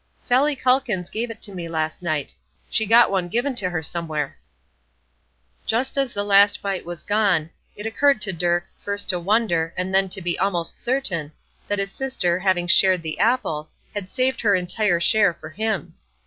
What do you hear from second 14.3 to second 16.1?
her entire share for him.